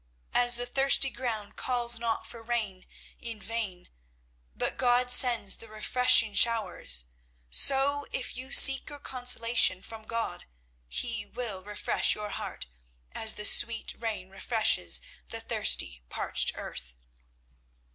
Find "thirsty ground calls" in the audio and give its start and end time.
0.65-1.99